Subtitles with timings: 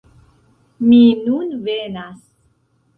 [0.87, 2.21] Mi nun venas!